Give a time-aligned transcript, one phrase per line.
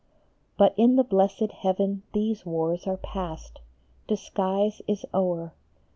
[0.57, 3.61] But in the blessed heaven these wars are past;
[4.09, 5.53] Disguise is o er